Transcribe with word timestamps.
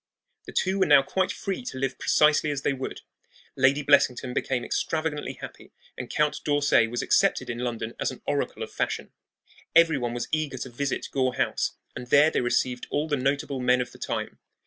The 0.47 0.51
two 0.51 0.79
were 0.79 0.87
now 0.87 1.03
quite 1.03 1.31
free 1.31 1.61
to 1.65 1.77
live 1.77 1.99
precisely 1.99 2.49
as 2.49 2.63
they 2.63 2.73
would. 2.73 3.01
Lady 3.55 3.83
Blessington 3.83 4.33
became 4.33 4.65
extravagantly 4.65 5.33
happy, 5.33 5.73
and 5.95 6.09
Count 6.09 6.39
d'Orsay 6.43 6.87
was 6.87 7.03
accepted 7.03 7.51
in 7.51 7.59
London 7.59 7.93
as 7.99 8.09
an 8.09 8.23
oracle 8.25 8.63
of 8.63 8.71
fashion. 8.73 9.11
Every 9.75 9.99
one 9.99 10.15
was 10.15 10.27
eager 10.31 10.57
to 10.57 10.71
visit 10.71 11.09
Gore 11.11 11.35
House, 11.35 11.73
and 11.95 12.07
there 12.07 12.31
they 12.31 12.41
received 12.41 12.87
all 12.89 13.07
the 13.07 13.15
notable 13.15 13.59
men 13.59 13.79
of 13.79 13.91
the 13.91 13.99
time. 13.99 14.39